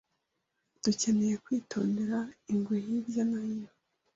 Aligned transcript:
Dukeneye 0.83 1.35
kwitondera 1.43 2.19
ingwe 2.51 2.75
hirya 2.85 3.23
no 3.29 3.37
hino? 3.45 3.69